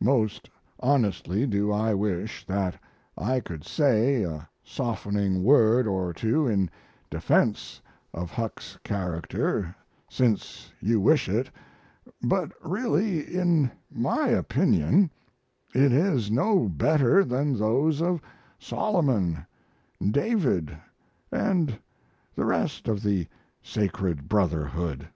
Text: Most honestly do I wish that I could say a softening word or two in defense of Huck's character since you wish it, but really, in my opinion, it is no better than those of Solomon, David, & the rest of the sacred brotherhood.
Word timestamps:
Most 0.00 0.48
honestly 0.80 1.46
do 1.46 1.70
I 1.70 1.92
wish 1.92 2.46
that 2.46 2.74
I 3.18 3.40
could 3.40 3.66
say 3.66 4.22
a 4.22 4.48
softening 4.62 5.42
word 5.44 5.86
or 5.86 6.14
two 6.14 6.48
in 6.48 6.70
defense 7.10 7.82
of 8.14 8.30
Huck's 8.30 8.78
character 8.82 9.76
since 10.08 10.72
you 10.80 11.02
wish 11.02 11.28
it, 11.28 11.50
but 12.22 12.50
really, 12.64 13.20
in 13.36 13.70
my 13.92 14.28
opinion, 14.28 15.10
it 15.74 15.92
is 15.92 16.30
no 16.30 16.66
better 16.66 17.22
than 17.22 17.52
those 17.58 18.00
of 18.00 18.22
Solomon, 18.58 19.44
David, 20.00 20.74
& 21.04 21.30
the 21.30 21.64
rest 22.38 22.88
of 22.88 23.02
the 23.02 23.26
sacred 23.62 24.30
brotherhood. 24.30 25.08